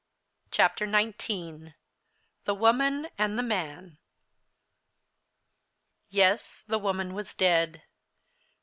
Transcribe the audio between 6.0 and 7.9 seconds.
Yes the woman was dead.